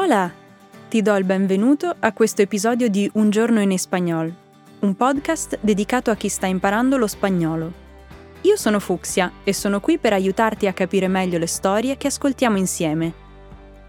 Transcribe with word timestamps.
Hola! 0.00 0.32
Ti 0.88 1.02
do 1.02 1.16
il 1.16 1.24
benvenuto 1.24 1.92
a 1.98 2.12
questo 2.12 2.40
episodio 2.40 2.88
di 2.88 3.10
Un 3.14 3.30
giorno 3.30 3.60
in 3.60 3.72
espagnol, 3.72 4.32
un 4.78 4.94
podcast 4.94 5.58
dedicato 5.60 6.12
a 6.12 6.14
chi 6.14 6.28
sta 6.28 6.46
imparando 6.46 6.96
lo 6.96 7.08
spagnolo. 7.08 7.72
Io 8.42 8.56
sono 8.56 8.78
Fuxia 8.78 9.32
e 9.42 9.52
sono 9.52 9.80
qui 9.80 9.98
per 9.98 10.12
aiutarti 10.12 10.68
a 10.68 10.72
capire 10.72 11.08
meglio 11.08 11.36
le 11.36 11.48
storie 11.48 11.96
che 11.96 12.06
ascoltiamo 12.06 12.56
insieme. 12.56 13.12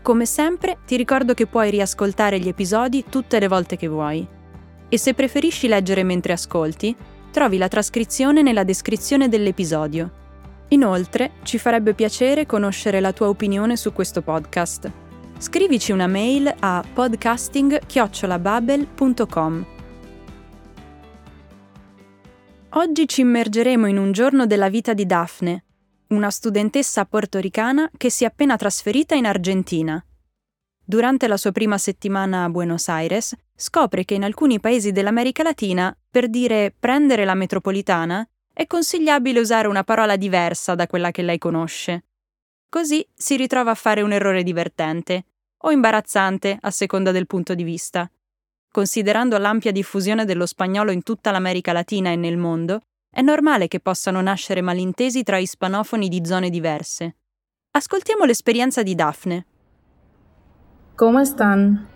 Come 0.01 0.25
sempre, 0.25 0.79
ti 0.83 0.97
ricordo 0.97 1.35
che 1.35 1.45
puoi 1.45 1.69
riascoltare 1.69 2.39
gli 2.39 2.47
episodi 2.47 3.05
tutte 3.07 3.37
le 3.37 3.47
volte 3.47 3.77
che 3.77 3.87
vuoi. 3.87 4.27
E 4.89 4.97
se 4.97 5.13
preferisci 5.13 5.67
leggere 5.67 6.01
mentre 6.01 6.33
ascolti, 6.33 6.95
trovi 7.29 7.59
la 7.59 7.67
trascrizione 7.67 8.41
nella 8.41 8.63
descrizione 8.63 9.29
dell'episodio. 9.29 10.09
Inoltre, 10.69 11.33
ci 11.43 11.59
farebbe 11.59 11.93
piacere 11.93 12.47
conoscere 12.47 12.99
la 12.99 13.13
tua 13.13 13.29
opinione 13.29 13.77
su 13.77 13.93
questo 13.93 14.23
podcast 14.23 14.91
scrivici 15.39 15.91
una 15.93 16.07
mail 16.07 16.53
a 16.59 16.83
podcasting-babel.com. 16.93 19.65
Oggi 22.71 23.07
ci 23.07 23.21
immergeremo 23.21 23.87
in 23.87 23.97
un 23.97 24.11
giorno 24.11 24.45
della 24.45 24.67
vita 24.67 24.93
di 24.93 25.05
Daphne, 25.05 25.63
una 26.07 26.29
studentessa 26.29 27.05
portoricana 27.05 27.89
che 27.95 28.09
si 28.09 28.25
è 28.25 28.27
appena 28.27 28.57
trasferita 28.57 29.15
in 29.15 29.25
Argentina. 29.25 30.05
Durante 30.83 31.29
la 31.29 31.37
sua 31.37 31.53
prima 31.53 31.77
settimana 31.77 32.43
a 32.43 32.49
Buenos 32.49 32.89
Aires, 32.89 33.33
scopre 33.55 34.03
che 34.03 34.15
in 34.15 34.25
alcuni 34.25 34.59
paesi 34.59 34.91
dell'America 34.91 35.41
Latina, 35.41 35.97
per 36.09 36.27
dire 36.27 36.75
prendere 36.77 37.23
la 37.23 37.35
metropolitana, 37.35 38.27
è 38.51 38.67
consigliabile 38.67 39.39
usare 39.39 39.69
una 39.69 39.85
parola 39.85 40.17
diversa 40.17 40.75
da 40.75 40.85
quella 40.85 41.11
che 41.11 41.21
lei 41.21 41.37
conosce. 41.37 42.03
Così 42.67 43.07
si 43.15 43.37
ritrova 43.37 43.71
a 43.71 43.75
fare 43.75 44.01
un 44.01 44.11
errore 44.11 44.43
divertente 44.43 45.23
o 45.61 45.71
imbarazzante 45.71 46.57
a 46.59 46.71
seconda 46.71 47.11
del 47.11 47.27
punto 47.27 47.53
di 47.53 47.63
vista. 47.63 48.09
Considerando 48.71 49.37
l'ampia 49.37 49.71
diffusione 49.71 50.25
dello 50.25 50.45
spagnolo 50.45 50.91
in 50.91 51.03
tutta 51.03 51.31
l'America 51.31 51.73
Latina 51.73 52.11
e 52.11 52.15
nel 52.15 52.37
mondo, 52.37 52.81
è 53.11 53.21
normale 53.21 53.67
che 53.67 53.79
possano 53.79 54.21
nascere 54.21 54.61
malintesi 54.61 55.23
tra 55.23 55.37
ispanofoni 55.37 56.07
di 56.07 56.23
zone 56.23 56.49
diverse. 56.49 57.15
Ascoltiamo 57.71 58.25
l'esperienza 58.25 58.83
di 58.83 58.93
Daphne. 58.95 59.45
¿Cómo 60.95 61.19
están? 61.19 61.87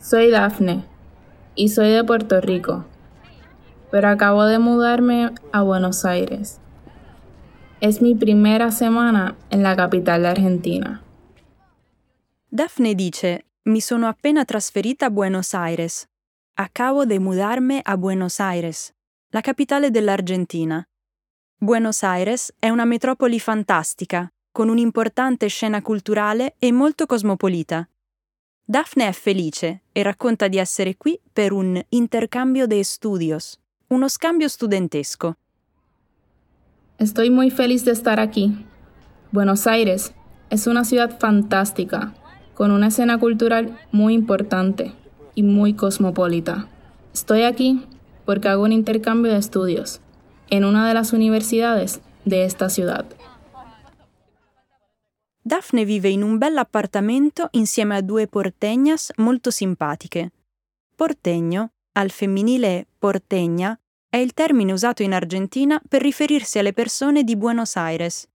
Soy 0.00 0.30
Daphne 0.30 0.84
y 1.54 1.68
soy 1.68 1.90
de 1.90 2.04
Puerto 2.04 2.40
Rico, 2.40 2.84
pero 3.90 4.08
acabo 4.08 4.44
de 4.44 4.58
mudarme 4.58 5.32
a 5.52 5.62
Buenos 5.62 6.04
Aires. 6.04 6.60
Es 7.80 8.02
mi 8.02 8.14
primera 8.14 8.70
semana 8.70 9.36
en 9.50 9.62
la 9.62 9.76
capital 9.76 10.22
de 10.22 10.28
Argentina. 10.28 11.02
Daphne 12.48 12.94
dice: 12.94 13.46
Mi 13.64 13.80
sono 13.80 14.06
appena 14.06 14.44
trasferita 14.44 15.06
a 15.06 15.10
Buenos 15.10 15.52
Aires. 15.52 16.06
Acabo 16.54 17.04
de 17.04 17.18
mudarme 17.18 17.80
a 17.84 17.96
Buenos 17.96 18.38
Aires, 18.38 18.94
la 19.30 19.40
capitale 19.40 19.90
dell'Argentina. 19.90 20.86
Buenos 21.58 22.04
Aires 22.04 22.54
è 22.60 22.68
una 22.68 22.84
metropoli 22.84 23.40
fantastica, 23.40 24.32
con 24.52 24.68
un'importante 24.68 25.48
scena 25.48 25.82
culturale 25.82 26.54
e 26.60 26.70
molto 26.70 27.06
cosmopolita. 27.06 27.88
Daphne 28.64 29.08
è 29.08 29.12
felice 29.12 29.82
e 29.92 30.02
racconta 30.02 30.46
di 30.46 30.58
essere 30.58 30.96
qui 30.96 31.18
per 31.32 31.52
un 31.52 31.82
intercambio 31.88 32.66
de 32.66 32.78
estudios, 32.78 33.58
uno 33.88 34.08
scambio 34.08 34.48
studentesco. 34.48 35.36
Estoy 36.98 37.28
muy 37.28 37.50
feliz 37.50 37.84
de 37.84 37.90
estar 37.90 38.20
aquí. 38.20 38.64
Buenos 39.30 39.66
Aires 39.66 40.14
es 40.48 40.66
una 40.68 40.84
ciudad 40.84 41.18
fantástica, 41.18 42.14
con 42.56 42.70
una 42.70 42.88
escena 42.88 43.18
cultural 43.18 43.78
muy 43.92 44.14
importante 44.14 44.92
y 45.34 45.42
muy 45.42 45.74
cosmopolita. 45.74 46.66
Estoy 47.12 47.42
aquí 47.42 47.84
porque 48.24 48.48
hago 48.48 48.64
un 48.64 48.72
intercambio 48.72 49.30
de 49.30 49.38
estudios 49.38 50.00
en 50.48 50.64
una 50.64 50.88
de 50.88 50.94
las 50.94 51.12
universidades 51.12 52.00
de 52.24 52.44
esta 52.44 52.70
ciudad. 52.70 53.04
Daphne 55.42 55.84
vive 55.84 56.10
in 56.10 56.24
un 56.24 56.38
bel 56.38 56.58
appartamento 56.58 57.50
insieme 57.52 57.94
a 57.94 58.02
due 58.02 58.26
portegnas 58.26 59.12
molto 59.18 59.50
simpatiche. 59.50 60.32
Portegno, 60.96 61.70
al 61.92 62.10
femminile 62.10 62.86
portegna, 62.98 63.78
è 64.08 64.16
il 64.16 64.32
termine 64.32 64.72
usato 64.72 65.02
in 65.02 65.12
Argentina 65.12 65.80
per 65.88 66.00
riferirsi 66.00 66.58
alle 66.58 66.72
persone 66.72 67.22
di 67.22 67.36
Buenos 67.36 67.76
Aires. 67.76 68.26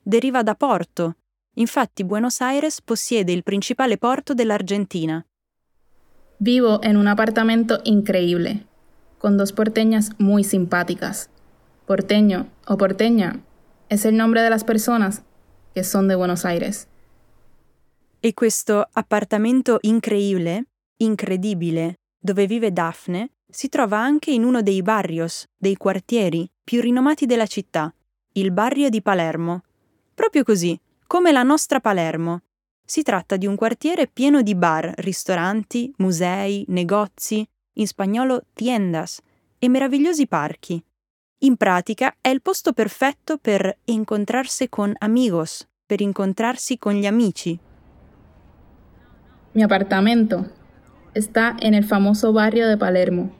Deriva 0.00 0.42
da 0.42 0.54
porto, 0.54 1.16
Infatti 1.56 2.02
Buenos 2.02 2.40
Aires 2.40 2.80
possiede 2.80 3.32
il 3.32 3.42
principale 3.42 3.98
porto 3.98 4.32
dell'Argentina. 4.32 5.24
Vivo 6.38 6.80
en 6.82 6.96
un 6.96 7.06
apartamento 7.06 7.80
increíble, 7.84 8.66
con 9.18 9.36
dos 9.36 9.52
porteñas 9.52 10.12
muy 10.18 10.44
simpáticas. 10.44 11.28
Porteño 11.86 12.48
o 12.66 12.76
porteña 12.78 13.42
es 13.90 14.06
el 14.06 14.16
nombre 14.16 14.40
de 14.40 14.48
las 14.48 14.64
personas 14.64 15.22
que 15.74 15.84
son 15.84 16.08
de 16.08 16.14
Buenos 16.14 16.46
Aires. 16.46 16.88
E 18.20 18.32
questo 18.32 18.86
appartamento 18.94 19.78
increíble, 19.82 20.68
incredibile, 20.98 21.96
dove 22.18 22.46
vive 22.46 22.72
Daphne, 22.72 23.32
si 23.50 23.68
trova 23.68 23.98
anche 23.98 24.30
in 24.30 24.44
uno 24.44 24.62
dei 24.62 24.80
barrios, 24.80 25.44
dei 25.54 25.76
quartieri 25.76 26.50
più 26.64 26.80
rinomati 26.80 27.26
della 27.26 27.46
città, 27.46 27.94
il 28.34 28.52
barrio 28.52 28.88
di 28.88 29.02
Palermo. 29.02 29.64
Proprio 30.14 30.44
così, 30.44 30.78
come 31.12 31.30
la 31.30 31.42
nostra 31.42 31.78
Palermo. 31.78 32.40
Si 32.82 33.02
tratta 33.02 33.36
di 33.36 33.46
un 33.46 33.54
quartiere 33.54 34.06
pieno 34.06 34.40
di 34.40 34.54
bar, 34.54 34.94
ristoranti, 34.96 35.92
musei, 35.98 36.64
negozi, 36.68 37.46
in 37.74 37.86
spagnolo 37.86 38.44
tiendas, 38.54 39.20
e 39.58 39.68
meravigliosi 39.68 40.26
parchi. 40.26 40.82
In 41.40 41.58
pratica 41.58 42.14
è 42.18 42.30
il 42.30 42.40
posto 42.40 42.72
perfetto 42.72 43.36
per 43.36 43.76
incontrarsi 43.84 44.70
con 44.70 44.94
amigos, 45.00 45.68
per 45.84 46.00
incontrarsi 46.00 46.78
con 46.78 46.94
gli 46.94 47.04
amici. 47.04 47.58
Mi 49.52 49.62
apartamento 49.62 50.46
está 51.12 51.54
en 51.60 51.74
el 51.74 51.84
famoso 51.84 52.32
barrio 52.32 52.66
de 52.66 52.78
Palermo, 52.78 53.30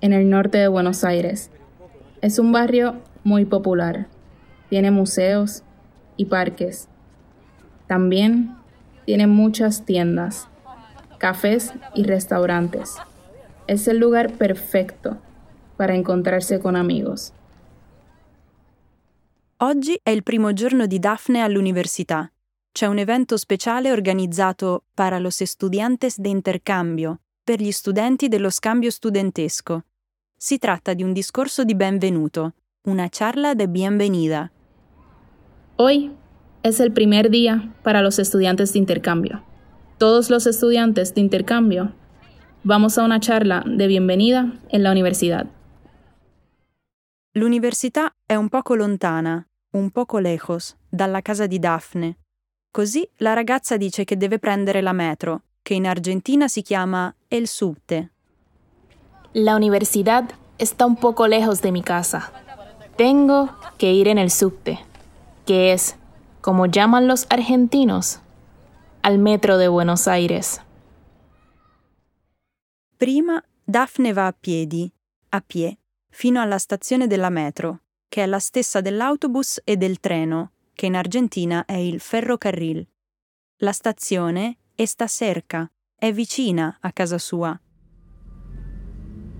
en 0.00 0.14
el 0.14 0.26
norte 0.26 0.56
de 0.56 0.68
Buenos 0.68 1.04
Aires. 1.04 1.50
Es 2.22 2.38
un 2.38 2.50
barrio 2.50 3.02
muy 3.24 3.44
popular. 3.44 4.08
Tiene 4.70 4.90
museos, 4.90 5.64
y 6.18 6.26
parques. 6.26 6.88
También 7.86 8.54
tiene 9.06 9.26
muchas 9.26 9.86
tiendas, 9.86 10.48
cafés 11.16 11.72
y 11.94 12.02
restaurantes. 12.02 12.96
Es 13.66 13.88
el 13.88 13.96
lugar 13.96 14.32
perfecto 14.32 15.16
para 15.78 15.94
incontrarsi 15.94 16.58
con 16.58 16.76
amigos. 16.76 17.32
Oggi 19.60 19.98
è 20.02 20.10
il 20.10 20.22
primo 20.22 20.52
giorno 20.52 20.86
di 20.86 20.98
Daphne 20.98 21.40
all'università. 21.40 22.30
C'è 22.70 22.86
un 22.86 22.98
evento 22.98 23.36
speciale 23.36 23.90
organizzato 23.90 24.84
para 24.94 25.18
los 25.18 25.40
estudiantes 25.40 26.20
de 26.20 26.28
intercambio, 26.28 27.20
per 27.42 27.60
gli 27.60 27.72
studenti 27.72 28.28
dello 28.28 28.50
scambio 28.50 28.90
studentesco. 28.90 29.84
Si 30.36 30.58
tratta 30.58 30.94
di 30.94 31.02
un 31.02 31.12
discorso 31.12 31.64
di 31.64 31.74
benvenuto, 31.74 32.52
una 32.82 33.08
charla 33.10 33.54
de 33.54 33.68
bienvenida. 33.68 34.48
Hoy 35.80 36.10
es 36.64 36.80
el 36.80 36.90
primer 36.90 37.30
día 37.30 37.72
para 37.84 38.02
los 38.02 38.18
estudiantes 38.18 38.72
de 38.72 38.80
intercambio. 38.80 39.44
Todos 39.96 40.28
los 40.28 40.48
estudiantes 40.48 41.14
de 41.14 41.20
intercambio 41.20 41.92
vamos 42.64 42.98
a 42.98 43.04
una 43.04 43.20
charla 43.20 43.62
de 43.64 43.86
bienvenida 43.86 44.54
en 44.70 44.82
la 44.82 44.90
universidad. 44.90 45.46
L'università 47.34 48.12
è 48.26 48.34
un 48.34 48.48
poco 48.48 48.74
lontana, 48.74 49.46
un 49.74 49.92
poco 49.92 50.18
lejos, 50.18 50.76
dalla 50.88 51.22
casa 51.22 51.46
di 51.46 51.60
Daphne. 51.60 52.16
Così 52.72 53.08
la 53.18 53.34
ragazza 53.34 53.76
dice 53.76 54.02
che 54.02 54.16
deve 54.16 54.40
prendere 54.40 54.82
la 54.82 54.92
metro, 54.92 55.42
che 55.62 55.74
in 55.74 55.86
Argentina 55.86 56.48
si 56.48 56.62
chiama 56.62 57.14
el 57.28 57.46
subte. 57.46 58.10
La 59.34 59.54
universidad 59.54 60.24
está 60.56 60.86
un 60.86 60.96
poco 60.96 61.28
lejos 61.28 61.60
de 61.60 61.70
mi 61.70 61.84
casa. 61.84 62.32
Tengo 62.96 63.56
que 63.76 63.92
ir 63.92 64.08
en 64.08 64.18
el 64.18 64.32
subte 64.32 64.87
que 65.48 65.72
es, 65.72 65.96
como 66.42 66.66
llaman 66.66 67.06
los 67.06 67.24
argentinos, 67.30 68.20
al 69.00 69.18
metro 69.18 69.56
de 69.56 69.68
Buenos 69.68 70.06
Aires. 70.06 70.60
Prima 72.98 73.42
Daphne 73.64 74.12
va 74.12 74.26
a 74.26 74.32
piedi, 74.32 74.92
a 75.30 75.40
pie, 75.40 75.78
fino 76.10 76.42
alla 76.42 76.58
stazione 76.58 77.06
della 77.06 77.30
metro, 77.30 77.80
che 78.10 78.24
è 78.24 78.26
la 78.26 78.40
stessa 78.40 78.82
dell'autobus 78.82 79.62
e 79.64 79.78
del 79.78 80.00
treno, 80.00 80.52
che 80.74 80.84
in 80.84 80.96
Argentina 80.96 81.64
è 81.64 81.76
il 81.76 81.98
ferrocarril. 82.00 82.86
La 83.62 83.72
stazione 83.72 84.58
sta 84.74 85.06
cerca, 85.06 85.66
è 85.98 86.12
vicina 86.12 86.76
a 86.78 86.92
casa 86.92 87.16
sua. 87.16 87.58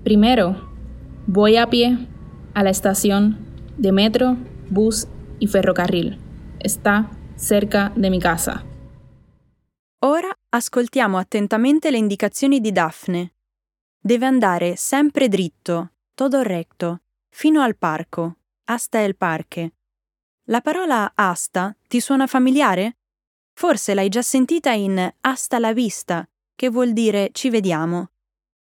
Primero, 0.04 0.54
voy 1.26 1.58
a 1.58 1.66
pie 1.66 1.98
a 2.54 2.62
la 2.62 2.70
estación 2.70 3.36
de 3.76 3.92
metro, 3.92 4.38
bus 4.70 5.06
y 5.38 5.46
ferrocarril. 5.46 6.18
Está 6.60 7.10
cerca 7.36 7.92
de 7.94 8.10
mi 8.10 8.20
casa. 8.20 8.64
Ora 10.00 10.28
ascoltiamo 10.50 11.18
attentamente 11.18 11.90
le 11.90 11.98
indicazioni 11.98 12.60
di 12.60 12.72
Daphne. 12.72 13.32
Deve 14.00 14.26
andare 14.26 14.76
sempre 14.76 15.28
dritto, 15.28 15.92
todo 16.14 16.42
recto, 16.42 17.00
fino 17.28 17.62
al 17.62 17.76
parco, 17.76 18.36
hasta 18.64 19.02
el 19.02 19.16
parque. 19.16 19.72
La 20.44 20.60
parola 20.60 21.12
asta 21.14 21.76
ti 21.86 22.00
suona 22.00 22.26
familiare? 22.26 22.96
Forse 23.52 23.92
l'hai 23.92 24.08
già 24.08 24.22
sentita 24.22 24.70
in 24.70 25.12
hasta 25.20 25.58
la 25.58 25.72
vista, 25.72 26.26
che 26.54 26.68
vuol 26.70 26.92
dire 26.92 27.30
ci 27.32 27.50
vediamo. 27.50 28.10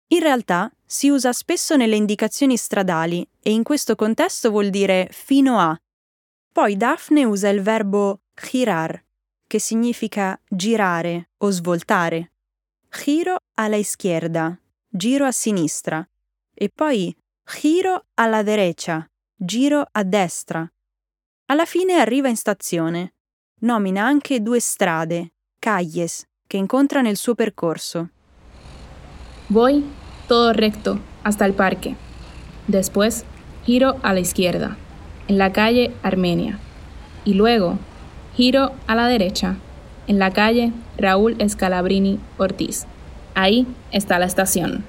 In 0.09 0.21
realtà 0.21 0.73
si 0.85 1.11
usa 1.11 1.33
spesso 1.33 1.77
nelle 1.77 1.97
indicazioni 1.97 2.57
stradali 2.57 3.29
e 3.43 3.51
in 3.51 3.63
questo 3.63 3.95
contesto 3.95 4.51
vuol 4.51 4.71
dire 4.71 5.09
fino 5.11 5.59
a. 5.59 5.79
Poi 6.57 6.75
Daphne 6.75 7.25
usa 7.25 7.51
il 7.51 7.61
verbo 7.61 8.23
girar, 8.33 9.05
che 9.47 9.59
significa 9.59 10.41
girare 10.49 11.29
o 11.37 11.51
svoltare. 11.51 12.33
Giro 12.89 13.37
alla 13.57 13.77
izquierda, 13.77 14.59
giro 14.89 15.27
a 15.27 15.33
sinistra, 15.33 16.09
e 16.55 16.71
poi 16.75 17.15
giro 17.45 18.07
alla 18.15 18.43
derecha, 18.43 19.07
giro 19.35 19.87
a 19.93 20.03
destra. 20.03 20.67
Alla 21.51 21.67
fine 21.67 22.01
arriva 22.01 22.29
in 22.29 22.37
stazione. 22.37 23.13
Nomina 23.61 24.07
anche 24.07 24.41
due 24.41 24.59
strade, 24.59 25.35
calles, 25.59 26.27
que 26.47 26.57
encuentra 26.57 27.01
en 27.01 27.07
el 27.07 27.19
suo 27.19 27.35
percorso. 27.35 28.09
Voy 29.49 29.85
todo 30.27 30.55
recto 30.55 30.99
hasta 31.21 31.45
el 31.45 31.53
parque. 31.53 31.97
Después 32.67 33.27
giro 33.67 33.99
a 34.01 34.15
la 34.15 34.21
izquierda, 34.21 34.79
en 35.29 35.39
la 35.39 35.53
calle 35.53 35.93
Armenia. 36.03 36.59
Y 37.25 37.35
luego 37.35 37.79
giro 38.37 38.73
a 38.87 38.95
la 38.95 39.09
derecha, 39.09 39.57
en 40.07 40.19
la 40.19 40.33
calle 40.33 40.73
Raúl 40.97 41.37
Escalabrini 41.41 42.19
Ortiz. 42.39 42.87
Ahí 43.35 43.67
está 43.91 44.19
la 44.19 44.27
estazione. 44.27 44.83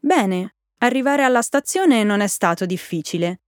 Bene, 0.00 0.54
arrivare 0.78 1.22
alla 1.24 1.42
stazione 1.42 2.04
non 2.04 2.20
è 2.20 2.26
stato 2.26 2.66
difficile. 2.66 3.40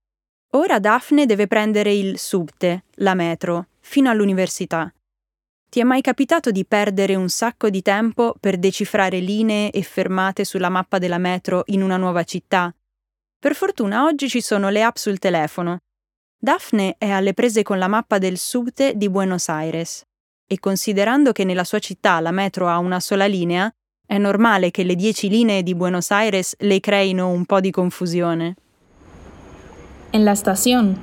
Ora 0.52 0.78
Daphne 0.78 1.26
deve 1.26 1.46
prendere 1.46 1.92
il 1.92 2.18
subte, 2.18 2.84
la 2.96 3.14
metro, 3.14 3.66
fino 3.80 4.10
all'università. 4.10 4.92
Ti 5.68 5.78
è 5.78 5.84
mai 5.84 6.00
capitato 6.00 6.50
di 6.50 6.64
perdere 6.66 7.14
un 7.14 7.28
sacco 7.28 7.70
di 7.70 7.82
tempo 7.82 8.34
per 8.40 8.58
decifrare 8.58 9.20
linee 9.20 9.70
e 9.70 9.82
fermate 9.82 10.44
sulla 10.44 10.68
mappa 10.68 10.98
della 10.98 11.18
metro 11.18 11.62
in 11.66 11.82
una 11.82 11.96
nuova 11.96 12.24
città? 12.24 12.74
Per 13.40 13.54
fortuna 13.54 14.04
oggi 14.04 14.28
ci 14.28 14.42
sono 14.42 14.68
le 14.68 14.82
app 14.82 14.96
sul 14.96 15.18
telefono. 15.18 15.78
Daphne 16.38 16.96
è 16.98 17.08
alle 17.08 17.32
prese 17.32 17.62
con 17.62 17.78
la 17.78 17.88
mappa 17.88 18.18
del 18.18 18.36
subte 18.36 18.92
di 18.96 19.08
Buenos 19.08 19.48
Aires 19.48 20.02
e 20.46 20.58
considerando 20.60 21.32
che 21.32 21.44
nella 21.44 21.64
sua 21.64 21.78
città 21.78 22.20
la 22.20 22.32
metro 22.32 22.68
ha 22.68 22.76
una 22.76 23.00
sola 23.00 23.24
linea, 23.24 23.72
è 24.06 24.18
normale 24.18 24.70
che 24.70 24.82
le 24.82 24.94
dieci 24.94 25.30
linee 25.30 25.62
di 25.62 25.74
Buenos 25.74 26.10
Aires 26.10 26.54
le 26.58 26.80
creino 26.80 27.30
un 27.30 27.46
po' 27.46 27.60
di 27.60 27.70
confusione. 27.70 28.56
En 30.12 30.24
la 30.24 30.32
estación 30.32 31.02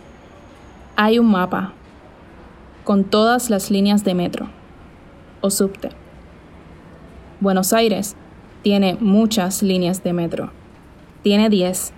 hay 0.96 1.18
un 1.18 1.32
mapa 1.32 1.74
con 2.84 3.10
todas 3.10 3.50
las 3.50 3.72
líneas 3.72 4.04
de 4.04 4.14
metro. 4.14 4.48
o 5.42 5.50
subte. 5.50 5.90
Buenos 7.40 7.74
Aires 7.74 8.16
tiene 8.62 8.96
muchas 9.00 9.64
líneas 9.64 10.04
de 10.04 10.14
metro. 10.14 10.52
Tiene 11.24 11.50
10. 11.50 11.97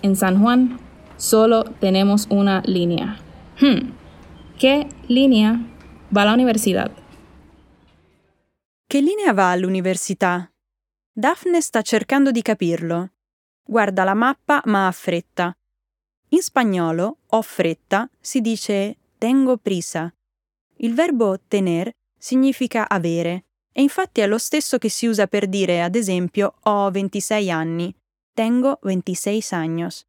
En 0.00 0.14
San 0.14 0.40
Juan 0.40 0.78
solo 1.16 1.64
tenemos 1.64 2.26
una 2.30 2.62
línea. 2.64 3.18
Hmm. 3.60 3.90
¿Qué 4.56 4.86
línea 5.08 5.60
va 6.16 6.22
a 6.22 6.24
la 6.26 6.34
universidad? 6.34 6.92
Che 8.86 9.00
linea 9.00 9.32
va 9.32 9.50
all'università? 9.50 10.50
Daphne 11.12 11.60
sta 11.60 11.82
cercando 11.82 12.30
di 12.30 12.42
capirlo. 12.42 13.10
Guarda 13.64 14.04
la 14.04 14.14
mappa 14.14 14.62
ma 14.66 14.86
ha 14.86 14.92
fretta. 14.92 15.56
In 16.28 16.42
spagnolo 16.42 17.18
ho 17.26 17.42
fretta 17.42 18.08
si 18.20 18.40
dice 18.40 18.96
tengo 19.18 19.56
prisa. 19.56 20.14
Il 20.76 20.94
verbo 20.94 21.40
tener 21.48 21.90
significa 22.16 22.88
avere, 22.88 23.46
e 23.72 23.82
infatti 23.82 24.20
è 24.20 24.28
lo 24.28 24.38
stesso 24.38 24.78
che 24.78 24.88
si 24.88 25.06
usa 25.06 25.26
per 25.26 25.48
dire, 25.48 25.82
ad 25.82 25.96
esempio, 25.96 26.54
ho 26.62 26.90
26 26.90 27.50
anni, 27.50 27.94
tengo 28.38 28.78
26 28.82 29.52
años. 29.52 30.06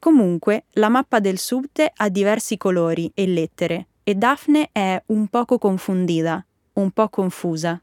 Comunque, 0.00 0.64
la 0.74 0.88
mappa 0.88 1.20
del 1.20 1.38
subte 1.38 1.92
ha 1.96 2.08
diversi 2.08 2.56
colori 2.56 3.12
e 3.14 3.28
lettere, 3.28 3.86
e 4.02 4.16
Daphne 4.16 4.70
è 4.72 5.00
un 5.06 5.28
poco 5.28 5.58
confundida, 5.58 6.44
un 6.72 6.90
po' 6.90 7.08
confusa. 7.08 7.80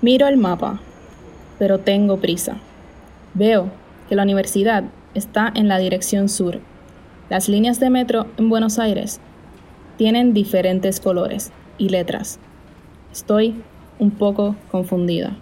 Miro 0.00 0.26
il 0.28 0.38
mapa, 0.38 0.80
pero 1.58 1.80
tengo 1.80 2.16
prisa. 2.16 2.58
Veo 3.34 3.70
que 4.08 4.14
la 4.14 4.22
universidad 4.22 4.84
está 5.12 5.52
en 5.54 5.68
la 5.68 5.76
dirección 5.76 6.30
sur. 6.30 6.58
Las 7.28 7.48
líneas 7.48 7.78
de 7.78 7.90
metro 7.90 8.28
en 8.38 8.48
Buenos 8.48 8.78
Aires 8.78 9.20
tienen 9.98 10.32
diferentes 10.32 11.00
colores 11.00 11.52
y 11.76 11.90
letras. 11.90 12.38
Estoy 13.12 13.62
un 13.98 14.10
poco 14.10 14.56
confundida. 14.70 15.36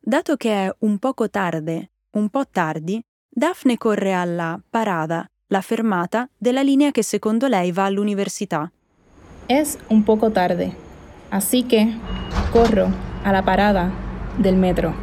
Dato 0.00 0.36
che 0.36 0.66
è 0.66 0.72
un 0.80 0.98
poco 0.98 1.28
tarde, 1.28 1.91
un 2.12 2.28
po' 2.28 2.46
tardi, 2.50 3.00
Daphne 3.28 3.78
corre 3.78 4.12
alla 4.12 4.60
parada, 4.68 5.26
la 5.48 5.60
fermata 5.60 6.28
della 6.36 6.62
linea 6.62 6.90
che 6.90 7.02
secondo 7.02 7.46
lei 7.48 7.72
va 7.72 7.84
all'università. 7.84 8.70
Es 9.46 9.78
un 9.88 10.02
poco 10.02 10.30
tarde, 10.30 10.74
así 11.30 11.64
que 11.64 11.98
corro 12.50 12.90
a 13.22 13.30
la 13.30 13.42
parada 13.42 13.90
del 14.36 14.56
metro. 14.56 14.94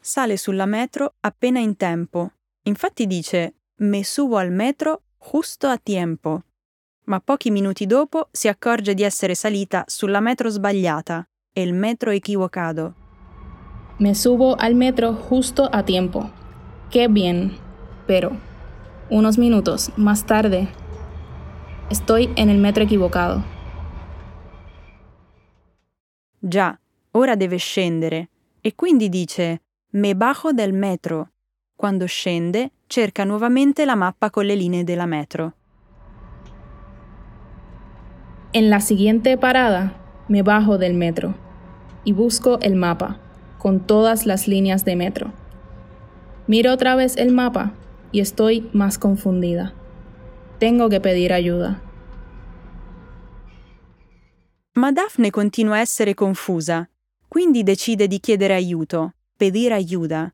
Sale 0.00 0.36
sulla 0.36 0.66
metro 0.66 1.14
appena 1.20 1.60
in 1.60 1.76
tempo. 1.76 2.32
Infatti 2.64 3.06
dice 3.06 3.54
me 3.76 4.04
subo 4.04 4.36
al 4.36 4.50
metro 4.50 5.02
justo 5.18 5.66
a 5.66 5.78
tiempo 5.78 6.42
ma 7.04 7.20
pochi 7.20 7.50
minuti 7.50 7.86
dopo 7.86 8.28
si 8.30 8.48
accorge 8.48 8.94
di 8.94 9.02
essere 9.02 9.34
salita 9.34 9.84
sulla 9.86 10.20
metro 10.20 10.48
sbagliata, 10.48 11.26
el 11.52 11.72
metro 11.72 12.10
equivocado. 12.10 13.03
Me 13.96 14.16
subo 14.16 14.60
al 14.60 14.74
metro 14.74 15.14
justo 15.14 15.68
a 15.72 15.84
tiempo. 15.84 16.28
Qué 16.90 17.06
bien. 17.06 17.52
Pero, 18.08 18.32
unos 19.08 19.38
minutos 19.38 19.92
más 19.96 20.26
tarde, 20.26 20.66
estoy 21.90 22.28
en 22.34 22.50
el 22.50 22.58
metro 22.58 22.82
equivocado. 22.82 23.44
Già, 26.40 26.78
ora 27.12 27.36
deve 27.36 27.56
scendere 27.56 28.28
e 28.60 28.74
quindi 28.74 29.08
dice 29.08 29.62
me 29.92 30.14
bajo 30.14 30.52
del 30.52 30.72
metro. 30.72 31.30
Quando 31.76 32.06
scende, 32.06 32.72
cerca 32.88 33.24
nuovamente 33.24 33.86
la 33.86 33.94
mappa 33.94 34.30
con 34.30 34.44
le 34.44 34.56
linee 34.56 34.84
della 34.84 35.06
metro. 35.06 35.54
En 38.52 38.70
la 38.70 38.80
siguiente 38.80 39.38
parada 39.38 39.94
me 40.28 40.42
bajo 40.42 40.78
del 40.78 40.94
metro 40.94 41.34
y 42.04 42.12
busco 42.12 42.58
el 42.60 42.74
mapa 42.74 43.20
con 43.64 43.80
todas 43.80 44.26
las 44.26 44.46
líneas 44.46 44.84
de 44.84 44.94
metro. 44.94 45.32
Miro 46.46 46.70
otra 46.70 46.96
vez 46.96 47.16
el 47.16 47.32
mapa 47.32 47.72
y 48.12 48.20
estoy 48.20 48.68
más 48.74 48.98
confundida. 48.98 49.72
Tengo 50.58 50.90
que 50.90 51.00
pedir 51.00 51.32
ayuda. 51.32 51.80
Ma 54.74 54.92
Daphne 54.92 55.30
continua 55.30 55.76
a 55.76 55.80
essere 55.80 56.14
confusa, 56.14 56.90
quindi 57.26 57.62
decide 57.62 58.06
di 58.06 58.20
chiedere 58.20 58.52
aiuto, 58.52 59.14
pedire 59.38 59.74
aiuta. 59.74 60.30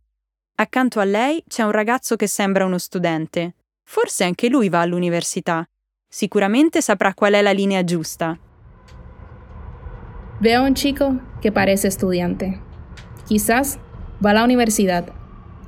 Accanto 0.56 0.99
a 0.99 1.04
lei 1.04 1.44
c'è 1.46 1.62
un 1.62 1.70
ragazzo 1.70 2.16
che 2.16 2.26
sembra 2.26 2.64
uno 2.64 2.78
studente. 2.78 3.54
Forse 3.84 4.25
anche 4.25 4.49
lui 4.49 4.68
va 4.68 4.80
all'università 4.80 5.64
Sicuramente 6.12 6.82
saprà 6.82 7.14
qual 7.14 7.34
è 7.34 7.40
la 7.40 7.52
linea 7.52 7.84
giusta. 7.84 8.37
Veo 10.40 10.62
un 10.64 10.72
chico 10.72 11.14
que 11.40 11.52
parece 11.52 11.87
estudiante. 11.87 12.70
Quizás 13.30 13.78
va 14.26 14.30
a 14.30 14.34
la 14.34 14.42
universidad, 14.42 15.06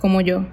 como 0.00 0.21
yo. 0.21 0.45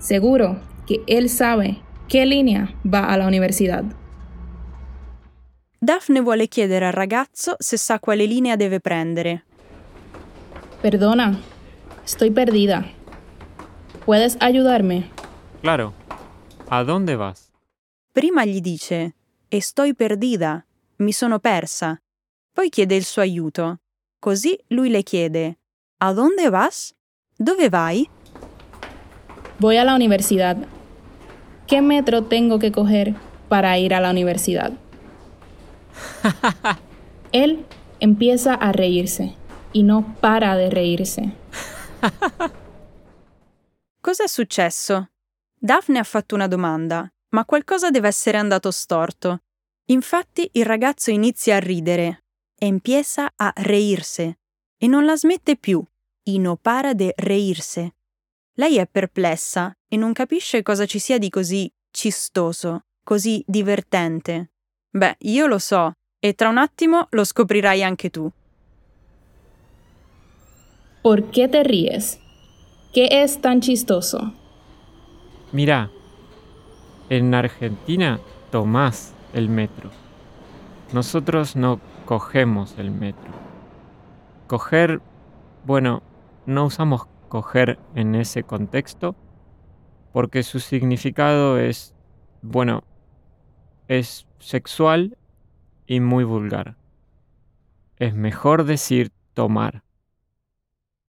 Seguro 0.00 0.58
que 0.84 1.04
él 1.06 1.30
sabe 1.30 1.80
qué 2.08 2.26
línea 2.26 2.74
va 2.84 3.04
a 3.12 3.16
la 3.16 3.28
universidad. 3.28 3.84
Daphne 5.80 6.20
vuole 6.20 6.48
chiedere 6.48 6.86
al 6.86 6.94
ragazzo 6.94 7.56
se 7.60 7.78
sa 7.78 8.00
quale 8.00 8.26
linea 8.26 8.56
deve 8.56 8.80
prendere. 8.80 9.44
Perdona, 10.82 11.38
estoy 12.04 12.32
perdida. 12.32 12.90
¿Puedes 14.04 14.36
ayudarme? 14.40 15.08
Claro. 15.62 15.94
¿A 16.68 16.82
dónde 16.82 17.14
vas? 17.14 17.52
Prima 18.12 18.44
gli 18.44 18.60
dice 18.60 19.14
Estoy 19.48 19.94
perdida, 19.94 20.66
mi 20.96 21.12
sono 21.12 21.38
persa. 21.38 22.02
Poi 22.52 22.68
chiede 22.68 22.96
il 22.96 23.04
suo 23.04 23.22
aiuto. 23.22 23.78
Così 24.18 24.58
lui 24.70 24.88
le 24.88 25.04
chiede 25.04 25.58
¿A 25.98 26.12
dónde 26.12 26.50
vas? 26.50 26.94
Dove 27.38 27.70
vai? 27.70 28.10
Voy 29.58 29.78
a 29.78 29.84
la 29.84 29.94
universidad. 29.94 30.58
¿Qué 31.66 31.80
metro 31.80 32.24
tengo 32.24 32.58
que 32.58 32.70
coger 32.70 33.14
para 33.48 33.78
ir 33.78 33.94
a 33.94 34.00
la 34.00 34.10
universidad? 34.10 34.72
Él 37.32 37.64
empieza 37.98 38.52
a 38.52 38.72
reírse 38.72 39.34
y 39.72 39.84
no 39.84 40.14
para 40.20 40.54
de 40.54 40.68
reírse. 40.68 41.32
Cos'è 44.02 44.28
successo? 44.28 45.08
Daphne 45.58 45.98
ha 45.98 46.04
fatto 46.04 46.34
una 46.34 46.46
domanda, 46.46 47.10
ma 47.30 47.46
qualcosa 47.46 47.90
deve 47.90 48.08
essere 48.08 48.36
andato 48.36 48.70
storto. 48.70 49.40
Infatti 49.86 50.50
il 50.52 50.66
ragazzo 50.66 51.10
inizia 51.10 51.56
a 51.56 51.60
ridere. 51.60 52.24
Empieza 52.58 53.32
a 53.34 53.50
reírse. 53.56 54.40
E 54.78 54.88
non 54.88 55.04
la 55.04 55.16
smette 55.16 55.56
più. 55.56 55.82
Y 56.22 56.38
no 56.38 56.56
para 56.56 56.92
de 56.94 57.14
reírse. 57.16 57.94
Lei 58.58 58.76
è 58.78 58.86
perplessa 58.86 59.74
e 59.88 59.96
non 59.96 60.12
capisce 60.12 60.62
cosa 60.62 60.86
ci 60.86 60.98
sia 60.98 61.18
di 61.18 61.30
così 61.30 61.70
cistoso, 61.90 62.84
così 63.02 63.42
divertente. 63.46 64.50
Beh, 64.90 65.16
io 65.20 65.46
lo 65.46 65.58
so, 65.58 65.92
e 66.18 66.34
tra 66.34 66.48
un 66.48 66.58
attimo 66.58 67.06
lo 67.10 67.24
scoprirai 67.24 67.82
anche 67.82 68.10
tu. 68.10 68.30
¿Por 71.02 71.30
qué 71.30 71.48
te 71.48 71.62
ríes? 71.62 72.18
¿Qué 72.92 73.08
es 73.22 73.40
tan 73.40 73.60
chistoso? 73.60 74.32
Mira, 75.52 75.90
en 77.08 77.32
Argentina 77.34 78.18
tomás 78.50 79.14
el 79.32 79.48
metro. 79.48 79.90
Nosotros 80.92 81.54
no 81.56 81.80
cogemos 82.04 82.74
el 82.78 82.90
metro. 82.90 83.45
Coger, 84.46 85.00
bueno, 85.64 86.02
no 86.46 86.66
usamos 86.66 87.06
coger 87.28 87.78
en 87.94 88.14
ese 88.14 88.44
contexto 88.44 89.16
porque 90.12 90.42
su 90.42 90.60
significado 90.60 91.58
es, 91.58 91.94
bueno, 92.42 92.84
es 93.88 94.26
sexual 94.38 95.18
y 95.86 96.00
muy 96.00 96.24
vulgar. 96.24 96.76
Es 97.96 98.14
mejor 98.14 98.64
decir 98.64 99.10
tomar. 99.34 99.82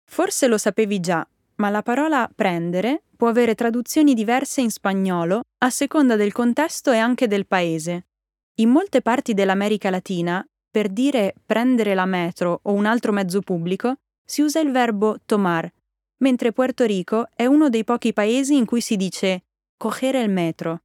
Forse 0.05 0.47
lo 0.47 0.57
sapevi 0.57 1.00
già, 1.00 1.27
ma 1.55 1.69
la 1.69 1.81
parola 1.81 2.29
prendere 2.33 3.03
può 3.15 3.29
avere 3.29 3.55
traduzioni 3.55 4.13
diverse 4.13 4.61
in 4.61 4.71
spagnolo 4.71 5.41
a 5.59 5.69
seconda 5.69 6.15
del 6.15 6.31
contesto 6.31 6.91
e 6.91 6.97
anche 6.97 7.27
del 7.27 7.47
paese. 7.47 8.07
In 8.55 8.69
molte 8.69 9.01
parti 9.01 9.33
dell'America 9.33 9.89
Latina, 9.89 10.45
per 10.71 10.87
dire 10.87 11.35
prendere 11.45 11.93
la 11.93 12.05
metro 12.05 12.61
o 12.63 12.71
un 12.71 12.85
altro 12.85 13.11
mezzo 13.11 13.41
pubblico, 13.41 13.97
si 14.25 14.41
usa 14.41 14.61
il 14.61 14.71
verbo 14.71 15.17
tomar, 15.25 15.69
mentre 16.17 16.53
Puerto 16.53 16.85
Rico 16.85 17.27
è 17.35 17.45
uno 17.45 17.69
dei 17.69 17.83
pochi 17.83 18.13
paesi 18.13 18.55
in 18.55 18.65
cui 18.65 18.79
si 18.79 18.95
dice 18.95 19.43
cogere 19.77 20.21
il 20.21 20.29
metro. 20.29 20.83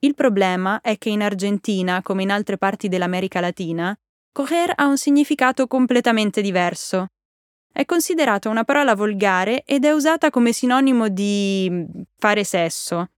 Il 0.00 0.14
problema 0.14 0.82
è 0.82 0.98
che 0.98 1.08
in 1.08 1.22
Argentina, 1.22 2.02
come 2.02 2.22
in 2.22 2.30
altre 2.30 2.58
parti 2.58 2.88
dell'America 2.88 3.40
Latina, 3.40 3.96
coger 4.32 4.72
ha 4.76 4.86
un 4.86 4.98
significato 4.98 5.66
completamente 5.66 6.42
diverso. 6.42 7.06
È 7.72 7.84
considerata 7.86 8.50
una 8.50 8.64
parola 8.64 8.94
volgare 8.94 9.62
ed 9.64 9.84
è 9.84 9.92
usata 9.92 10.30
come 10.30 10.52
sinonimo 10.52 11.08
di 11.08 11.86
fare 12.18 12.44
sesso. 12.44 13.08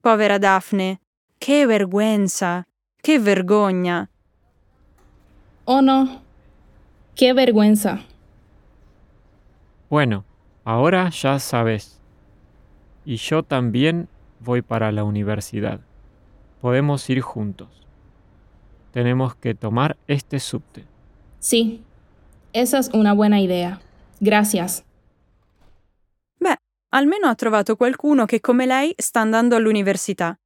Povera 0.00 0.38
Daphne, 0.38 1.00
che 1.38 1.64
vergüenza, 1.64 2.62
che 3.00 3.18
vergogna. 3.18 4.08
Oh 5.68 5.82
no, 5.82 6.22
qué 7.16 7.32
vergüenza. 7.32 7.98
Bueno, 9.90 10.24
ahora 10.64 11.10
ya 11.10 11.40
sabes. 11.40 12.00
Y 13.04 13.16
yo 13.16 13.42
también 13.42 14.08
voy 14.38 14.62
para 14.62 14.92
la 14.92 15.02
universidad. 15.02 15.80
Podemos 16.60 17.10
ir 17.10 17.20
juntos. 17.20 17.68
Tenemos 18.92 19.34
que 19.34 19.54
tomar 19.56 19.96
este 20.06 20.38
subte. 20.38 20.84
Sí, 21.40 21.82
esa 22.52 22.78
es 22.78 22.90
una 22.94 23.12
buena 23.12 23.40
idea. 23.40 23.80
Gracias. 24.20 24.84
Beh, 26.38 26.58
almeno 26.92 27.26
ha 27.26 27.34
trovato 27.34 27.74
qualcuno 27.74 28.24
che 28.24 28.40
come 28.40 28.66
lei 28.66 28.94
sta 28.96 29.20
andando 29.20 29.56
all'università. 29.56 30.38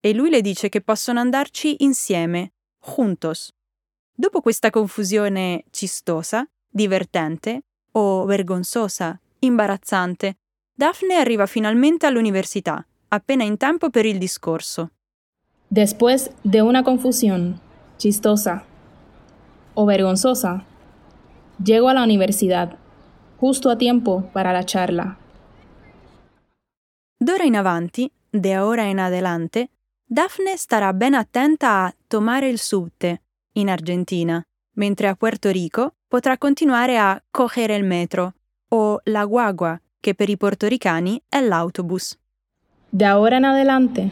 E 0.00 0.12
lui 0.12 0.28
le 0.28 0.42
dice 0.42 0.68
che 0.68 0.82
possono 0.82 1.20
andarci 1.20 1.82
insieme, 1.82 2.52
juntos. 2.78 3.55
Dopo 4.18 4.40
questa 4.40 4.70
confusione 4.70 5.64
cistosa, 5.70 6.48
divertente 6.66 7.64
o 7.92 8.24
vergonzosa, 8.24 9.20
imbarazzante, 9.40 10.38
Daphne 10.72 11.16
arriva 11.16 11.44
finalmente 11.44 12.06
all'università, 12.06 12.82
appena 13.08 13.44
in 13.44 13.58
tempo 13.58 13.90
per 13.90 14.06
il 14.06 14.16
discorso. 14.16 14.92
Después 15.68 16.30
de 16.42 16.62
una 16.62 16.82
confusión 16.82 17.60
chistosa 17.98 18.64
o 19.74 19.84
vergonzosa, 19.84 20.64
llego 21.62 21.88
a 21.88 21.92
la 21.92 22.02
universidad 22.02 22.74
justo 23.38 23.68
a 23.68 23.76
tiempo 23.76 24.30
para 24.32 24.50
la 24.50 24.64
charla. 24.64 25.14
D'ora 27.18 27.44
in 27.44 27.56
avanti, 27.56 28.10
de 28.30 28.58
ora 28.58 28.84
in 28.84 28.98
adelante, 28.98 29.68
Daphne 30.06 30.56
starà 30.56 30.94
ben 30.94 31.12
attenta 31.12 31.84
a 31.84 31.94
tomare 32.06 32.48
il 32.48 32.58
subte 32.58 33.20
in 33.56 33.68
Argentina, 33.68 34.42
mentre 34.74 35.08
a 35.08 35.14
Puerto 35.14 35.50
Rico 35.50 35.96
potrà 36.08 36.38
continuare 36.38 36.98
a 36.98 37.20
coger 37.30 37.70
il 37.70 37.84
metro 37.84 38.34
o 38.68 39.00
la 39.04 39.24
guagua, 39.24 39.80
che 40.00 40.14
per 40.14 40.28
i 40.28 40.36
portoricani 40.36 41.20
è 41.28 41.40
l'autobus. 41.40 42.16
De 42.90 43.04
ahora 43.04 43.36
en 43.36 43.44
adelante, 43.44 44.10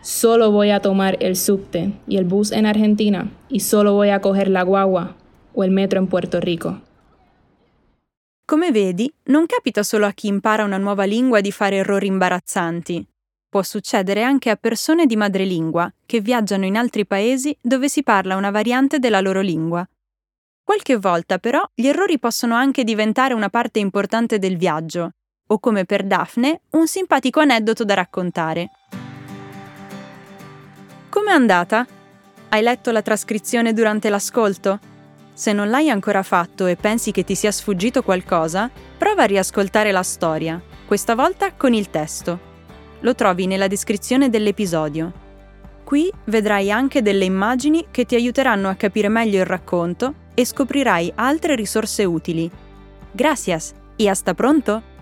solo 0.00 0.50
voy 0.50 0.70
a 0.70 0.80
tomar 0.80 1.16
el 1.20 1.36
subte 1.36 1.92
y 2.06 2.16
el 2.16 2.24
bus 2.24 2.50
en 2.50 2.66
Argentina 2.66 3.30
y 3.48 3.60
solo 3.60 3.92
voy 3.92 4.10
a 4.10 4.20
coger 4.20 4.48
la 4.48 4.62
guagua 4.62 5.14
o 5.52 5.64
el 5.64 5.70
metro 5.70 5.98
en 5.98 6.06
Puerto 6.06 6.40
Rico. 6.40 6.80
Come 8.44 8.70
vedi, 8.70 9.12
non 9.24 9.46
capita 9.46 9.82
solo 9.82 10.06
a 10.06 10.12
chi 10.12 10.28
impara 10.28 10.62
una 10.64 10.78
nuova 10.78 11.04
lingua 11.04 11.40
di 11.40 11.50
fare 11.50 11.76
errori 11.76 12.06
imbarazzanti. 12.06 13.04
Può 13.56 13.64
succedere 13.64 14.22
anche 14.22 14.50
a 14.50 14.56
persone 14.56 15.06
di 15.06 15.16
madrelingua 15.16 15.90
che 16.04 16.20
viaggiano 16.20 16.66
in 16.66 16.76
altri 16.76 17.06
paesi 17.06 17.56
dove 17.58 17.88
si 17.88 18.02
parla 18.02 18.36
una 18.36 18.50
variante 18.50 18.98
della 18.98 19.22
loro 19.22 19.40
lingua. 19.40 19.88
Qualche 20.62 20.98
volta 20.98 21.38
però 21.38 21.66
gli 21.72 21.86
errori 21.86 22.18
possono 22.18 22.54
anche 22.54 22.84
diventare 22.84 23.32
una 23.32 23.48
parte 23.48 23.78
importante 23.78 24.38
del 24.38 24.58
viaggio, 24.58 25.12
o 25.46 25.58
come 25.58 25.86
per 25.86 26.04
Daphne, 26.04 26.64
un 26.72 26.86
simpatico 26.86 27.40
aneddoto 27.40 27.82
da 27.86 27.94
raccontare. 27.94 28.68
Com'è 31.08 31.32
andata? 31.32 31.86
Hai 32.50 32.60
letto 32.60 32.90
la 32.90 33.00
trascrizione 33.00 33.72
durante 33.72 34.10
l'ascolto? 34.10 34.78
Se 35.32 35.54
non 35.54 35.70
l'hai 35.70 35.88
ancora 35.88 36.22
fatto 36.22 36.66
e 36.66 36.76
pensi 36.76 37.10
che 37.10 37.24
ti 37.24 37.34
sia 37.34 37.52
sfuggito 37.52 38.02
qualcosa, 38.02 38.70
prova 38.98 39.22
a 39.22 39.26
riascoltare 39.26 39.92
la 39.92 40.02
storia, 40.02 40.60
questa 40.84 41.14
volta 41.14 41.54
con 41.54 41.72
il 41.72 41.88
testo. 41.88 42.45
Lo 43.00 43.14
trovi 43.14 43.46
nella 43.46 43.66
descrizione 43.66 44.30
dell'episodio. 44.30 45.12
Qui 45.84 46.10
vedrai 46.24 46.70
anche 46.70 47.02
delle 47.02 47.24
immagini 47.24 47.86
che 47.90 48.04
ti 48.04 48.14
aiuteranno 48.14 48.68
a 48.68 48.74
capire 48.74 49.08
meglio 49.08 49.38
il 49.38 49.46
racconto 49.46 50.14
e 50.34 50.44
scoprirai 50.44 51.12
altre 51.14 51.54
risorse 51.54 52.04
utili. 52.04 52.50
Gracias 53.12 53.72
e 53.94 54.08
hasta 54.08 54.34
pronto! 54.34 54.94